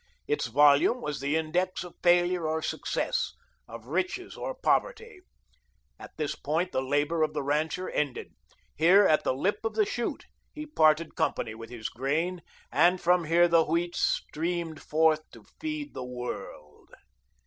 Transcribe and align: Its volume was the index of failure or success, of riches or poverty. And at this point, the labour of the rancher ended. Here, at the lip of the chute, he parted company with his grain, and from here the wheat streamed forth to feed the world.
Its 0.27 0.47
volume 0.47 0.99
was 0.99 1.19
the 1.19 1.35
index 1.37 1.83
of 1.83 1.93
failure 2.01 2.47
or 2.47 2.63
success, 2.63 3.33
of 3.67 3.85
riches 3.85 4.35
or 4.35 4.55
poverty. 4.55 5.19
And 5.99 6.05
at 6.09 6.17
this 6.17 6.33
point, 6.33 6.71
the 6.71 6.81
labour 6.81 7.21
of 7.21 7.35
the 7.35 7.43
rancher 7.43 7.87
ended. 7.87 8.31
Here, 8.75 9.05
at 9.05 9.23
the 9.23 9.35
lip 9.35 9.59
of 9.63 9.75
the 9.75 9.85
chute, 9.85 10.25
he 10.55 10.65
parted 10.65 11.15
company 11.15 11.53
with 11.53 11.69
his 11.69 11.87
grain, 11.89 12.41
and 12.71 12.99
from 12.99 13.25
here 13.25 13.47
the 13.47 13.63
wheat 13.63 13.95
streamed 13.95 14.81
forth 14.81 15.21
to 15.33 15.43
feed 15.59 15.93
the 15.93 16.03
world. 16.03 16.95